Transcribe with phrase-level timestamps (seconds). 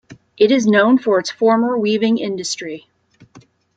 [0.35, 2.87] It is known for its former weaving industry.